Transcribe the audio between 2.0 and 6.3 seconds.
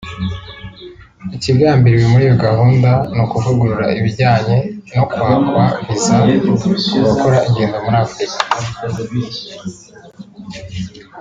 muri iyo gahunda ni ukuvugurura ibijyanye no kwakwa viza